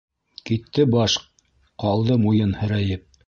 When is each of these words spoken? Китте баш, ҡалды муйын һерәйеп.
Китте 0.49 0.85
баш, 0.95 1.17
ҡалды 1.85 2.17
муйын 2.25 2.57
һерәйеп. 2.63 3.07